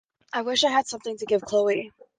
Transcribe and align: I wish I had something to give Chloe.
I 0.33 0.41
wish 0.41 0.63
I 0.63 0.71
had 0.71 0.87
something 0.87 1.15
to 1.17 1.27
give 1.27 1.43
Chloe. 1.43 1.91